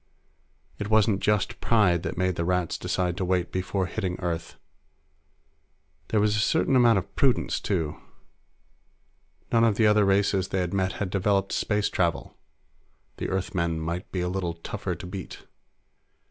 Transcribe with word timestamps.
It 0.79 0.89
wasn't 0.89 1.19
just 1.21 1.61
pride 1.61 2.01
that 2.01 2.13
had 2.15 2.17
made 2.17 2.35
the 2.35 2.43
Rats 2.43 2.79
decide 2.79 3.15
to 3.17 3.23
wait 3.23 3.51
before 3.51 3.85
hitting 3.85 4.15
Earth; 4.19 4.55
there 6.07 6.19
was 6.19 6.35
a 6.35 6.39
certain 6.39 6.75
amount 6.75 6.97
of 6.97 7.15
prudence, 7.15 7.59
too. 7.59 7.97
None 9.51 9.63
of 9.63 9.75
the 9.75 9.85
other 9.85 10.03
races 10.03 10.47
they 10.47 10.61
had 10.61 10.73
met 10.73 10.93
had 10.93 11.11
developed 11.11 11.51
space 11.51 11.87
travel; 11.87 12.35
the 13.17 13.29
Earthmen 13.29 13.79
might 13.79 14.11
be 14.11 14.21
a 14.21 14.27
little 14.27 14.53
tougher 14.55 14.95
to 14.95 15.05
beat. 15.05 15.45